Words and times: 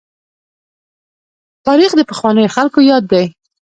تاريخ 1.67 1.91
د 1.95 2.01
پخوانیو 2.09 2.53
خلکو 2.55 2.79
ياد 2.91 3.03
دی. 3.11 3.25